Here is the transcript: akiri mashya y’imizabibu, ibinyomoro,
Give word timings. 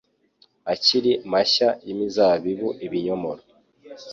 akiri 0.73 1.11
mashya 1.31 1.69
y’imizabibu, 1.85 2.67
ibinyomoro, 2.85 3.41